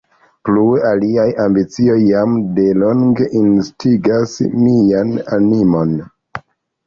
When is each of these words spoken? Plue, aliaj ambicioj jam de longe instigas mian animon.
Plue, 0.47 0.77
aliaj 0.91 1.25
ambicioj 1.41 1.97
jam 2.05 2.33
de 2.55 2.63
longe 2.83 3.27
instigas 3.41 4.33
mian 4.63 5.11
animon. 5.37 5.93